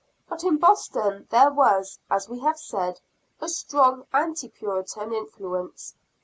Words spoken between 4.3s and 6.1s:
Puritan influence.